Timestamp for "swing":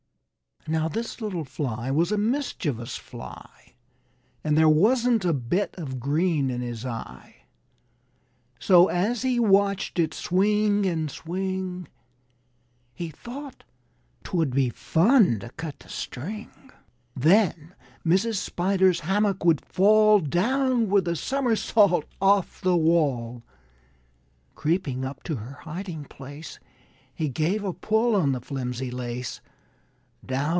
10.13-10.85, 11.09-11.87